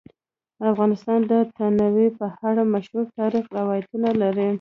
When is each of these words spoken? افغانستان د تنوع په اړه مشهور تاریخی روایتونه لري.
افغانستان 0.71 1.19
د 1.31 1.33
تنوع 1.57 2.07
په 2.19 2.27
اړه 2.47 2.61
مشهور 2.73 3.05
تاریخی 3.19 3.53
روایتونه 3.59 4.09
لري. 4.21 4.49